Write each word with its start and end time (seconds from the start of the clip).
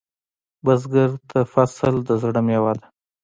بزګر 0.63 1.11
ته 1.29 1.39
فصل 1.53 1.93
د 2.07 2.09
زړۀ 2.21 2.41
میوه 2.47 2.73
ده 2.79 2.85